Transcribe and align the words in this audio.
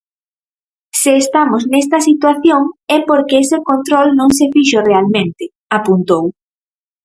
Se 0.99 1.11
estamos 1.23 1.61
nesta 1.73 1.97
situación 2.09 2.61
é 2.95 2.97
porque 3.09 3.35
ese 3.43 3.57
control 3.69 4.07
non 4.19 4.29
se 4.37 4.45
fixo 4.53 4.79
realmente, 4.89 5.43
apuntou. 5.77 6.23